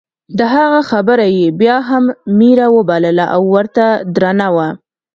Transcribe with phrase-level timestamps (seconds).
[0.37, 2.03] د هغه خبره یې بیا هم
[2.39, 3.85] میره وبلله او ورته
[4.15, 4.67] درنه وه.